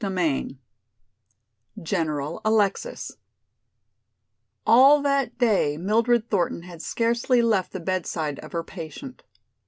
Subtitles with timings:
[0.01, 0.57] CHAPTER III
[1.83, 3.17] General Alexis
[4.65, 9.21] All that day Mildred Thornton had scarcely left the bedside of her patient.